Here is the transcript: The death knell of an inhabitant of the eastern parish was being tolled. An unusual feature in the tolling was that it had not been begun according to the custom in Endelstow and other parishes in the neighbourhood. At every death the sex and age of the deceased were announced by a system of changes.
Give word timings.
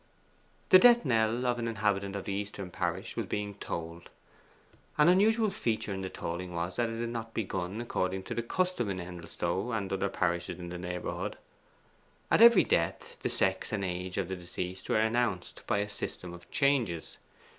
The 0.69 0.79
death 0.79 1.05
knell 1.05 1.45
of 1.45 1.59
an 1.59 1.67
inhabitant 1.67 2.15
of 2.15 2.25
the 2.25 2.33
eastern 2.33 2.71
parish 2.71 3.15
was 3.15 3.27
being 3.27 3.53
tolled. 3.53 4.09
An 4.97 5.07
unusual 5.09 5.51
feature 5.51 5.93
in 5.93 6.01
the 6.01 6.09
tolling 6.09 6.55
was 6.55 6.75
that 6.75 6.89
it 6.89 6.99
had 6.99 7.09
not 7.09 7.35
been 7.35 7.43
begun 7.45 7.79
according 7.79 8.23
to 8.23 8.33
the 8.33 8.41
custom 8.41 8.89
in 8.89 8.99
Endelstow 8.99 9.71
and 9.71 9.93
other 9.93 10.09
parishes 10.09 10.57
in 10.57 10.69
the 10.69 10.79
neighbourhood. 10.79 11.37
At 12.31 12.41
every 12.41 12.63
death 12.63 13.19
the 13.21 13.29
sex 13.29 13.71
and 13.71 13.85
age 13.85 14.17
of 14.17 14.27
the 14.27 14.35
deceased 14.35 14.89
were 14.89 14.95
announced 14.97 15.61
by 15.67 15.77
a 15.77 15.87
system 15.87 16.33
of 16.33 16.49
changes. 16.49 17.17